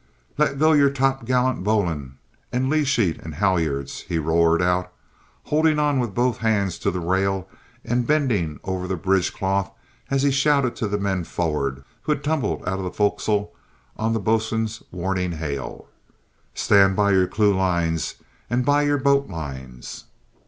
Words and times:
"Let 0.35 0.57
go 0.57 0.71
your 0.73 0.89
topgallant 0.89 1.63
bowline, 1.63 2.15
and 2.51 2.71
lee 2.71 2.85
sheet 2.85 3.19
and 3.19 3.35
halliards," 3.35 4.01
he 4.09 4.17
roared 4.17 4.59
out, 4.59 4.91
holding 5.43 5.77
on 5.77 5.99
with 5.99 6.15
both 6.15 6.39
hands 6.39 6.79
to 6.79 6.89
the 6.89 6.99
rail 6.99 7.47
and 7.85 8.07
bending 8.07 8.59
over 8.63 8.87
the 8.87 8.95
bridge 8.95 9.31
cloth 9.31 9.71
as 10.09 10.23
he 10.23 10.31
shouted 10.31 10.75
to 10.77 10.87
the 10.87 10.97
men 10.97 11.23
forward 11.23 11.83
who 12.01 12.13
had 12.13 12.23
tumbled 12.23 12.61
out 12.67 12.79
of 12.79 12.83
the 12.83 12.89
forecastle 12.89 13.53
on 13.95 14.13
the 14.13 14.19
boatswain's 14.19 14.81
warning 14.89 15.33
hail. 15.33 15.85
"Stand 16.55 16.95
by 16.95 17.11
your 17.11 17.27
clewlines 17.27 18.15
and 18.49 18.65
by 18.65 18.81
your 18.81 18.97
boat 18.97 19.27
lines!" 19.27 20.05